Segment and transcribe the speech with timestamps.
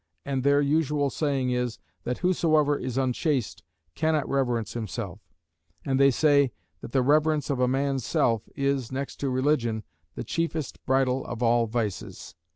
[0.25, 3.61] And their usual saying is, That whosoever is unchaste
[3.93, 5.19] cannot reverence himself;
[5.85, 9.83] and they say, That the reverence of a man's self, is, next to religion,
[10.15, 12.33] the chiefest bridle of all vices."